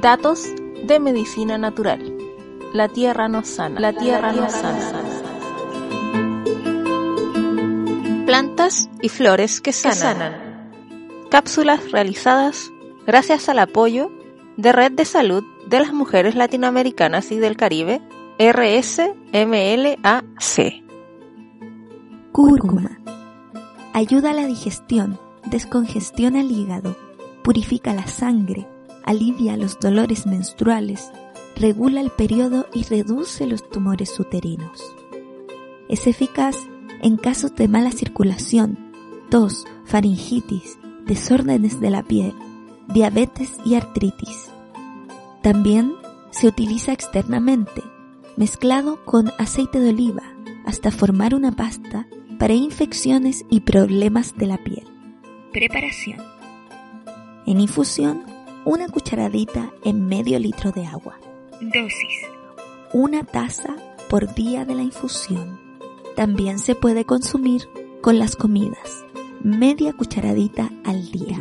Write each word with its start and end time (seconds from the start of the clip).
Datos 0.00 0.46
de 0.86 0.98
medicina 0.98 1.58
natural. 1.58 2.16
La 2.72 2.88
tierra 2.88 3.28
nos 3.28 3.48
sana. 3.48 3.78
La 3.78 3.92
tierra 3.92 4.32
nos 4.32 4.50
sana. 4.50 5.02
Plantas 8.24 8.88
y 9.02 9.10
flores 9.10 9.60
que 9.60 9.74
sanan. 9.74 10.70
Cápsulas 11.30 11.92
realizadas 11.92 12.70
gracias 13.06 13.50
al 13.50 13.58
apoyo 13.58 14.10
de 14.56 14.72
Red 14.72 14.92
de 14.92 15.04
Salud 15.04 15.44
de 15.66 15.80
las 15.80 15.92
Mujeres 15.92 16.34
Latinoamericanas 16.34 17.30
y 17.30 17.36
del 17.36 17.58
Caribe, 17.58 18.00
RSMLAC. 18.38 19.12
Cúrcuma. 22.32 22.98
Ayuda 23.92 24.30
a 24.30 24.34
la 24.34 24.46
digestión, 24.46 25.20
descongestiona 25.44 26.40
el 26.40 26.50
hígado, 26.50 26.96
purifica 27.42 27.92
la 27.92 28.06
sangre, 28.06 28.66
alivia 29.04 29.56
los 29.56 29.78
dolores 29.78 30.26
menstruales, 30.26 31.10
regula 31.56 32.00
el 32.00 32.10
periodo 32.10 32.66
y 32.72 32.84
reduce 32.84 33.46
los 33.46 33.68
tumores 33.70 34.18
uterinos. 34.18 34.82
Es 35.88 36.06
eficaz 36.06 36.56
en 37.02 37.16
casos 37.16 37.54
de 37.54 37.68
mala 37.68 37.92
circulación, 37.92 38.78
tos, 39.30 39.64
faringitis, 39.84 40.78
desórdenes 41.04 41.80
de 41.80 41.90
la 41.90 42.02
piel, 42.02 42.34
diabetes 42.88 43.50
y 43.64 43.74
artritis. 43.74 44.50
También 45.42 45.94
se 46.30 46.46
utiliza 46.46 46.92
externamente, 46.92 47.82
mezclado 48.36 49.04
con 49.04 49.32
aceite 49.38 49.80
de 49.80 49.90
oliva, 49.90 50.22
hasta 50.64 50.90
formar 50.90 51.34
una 51.34 51.52
pasta 51.52 52.06
para 52.38 52.54
infecciones 52.54 53.44
y 53.50 53.60
problemas 53.60 54.36
de 54.36 54.46
la 54.46 54.58
piel. 54.58 54.86
Preparación. 55.52 56.18
En 57.46 57.60
infusión, 57.60 58.22
una 58.70 58.88
cucharadita 58.88 59.72
en 59.82 60.06
medio 60.06 60.38
litro 60.38 60.70
de 60.70 60.86
agua. 60.86 61.18
Dosis. 61.60 62.22
Una 62.92 63.24
taza 63.24 63.74
por 64.08 64.32
día 64.32 64.64
de 64.64 64.76
la 64.76 64.82
infusión. 64.82 65.58
También 66.14 66.60
se 66.60 66.76
puede 66.76 67.04
consumir 67.04 67.68
con 68.00 68.20
las 68.20 68.36
comidas. 68.36 69.04
Media 69.42 69.92
cucharadita 69.92 70.70
al 70.84 71.10
día. 71.10 71.40